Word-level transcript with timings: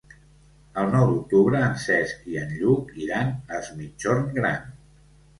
El 0.83 0.87
nou 0.93 1.03
d'octubre 1.09 1.59
en 1.65 1.75
Cesc 1.83 2.23
i 2.35 2.39
en 2.43 2.55
Lluc 2.61 2.89
iran 3.01 3.29
a 3.35 3.59
Es 3.59 3.69
Migjorn 3.75 4.25
Gran. 4.39 4.65